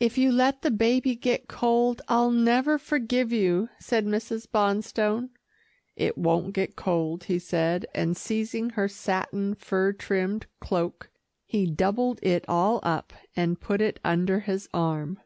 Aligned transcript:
"If 0.00 0.16
you 0.16 0.32
let 0.32 0.62
the 0.62 0.70
baby 0.70 1.14
get 1.14 1.46
cold, 1.46 2.00
I'll 2.08 2.30
never 2.30 2.78
forgive 2.78 3.32
you," 3.32 3.68
said 3.78 4.06
Mrs. 4.06 4.46
Bonstone. 4.50 5.28
"It 5.94 6.16
won't 6.16 6.54
get 6.54 6.74
cold," 6.74 7.24
he 7.24 7.38
said, 7.38 7.84
and 7.94 8.16
seizing 8.16 8.70
her 8.70 8.88
satin, 8.88 9.54
fur 9.54 9.92
trimmed 9.92 10.46
cloak, 10.58 11.10
he 11.44 11.66
doubled 11.70 12.18
it 12.22 12.46
all 12.48 12.80
up, 12.82 13.12
and 13.36 13.60
put 13.60 13.82
it 13.82 14.00
under 14.02 14.40
his 14.40 14.70
arm. 14.72 15.20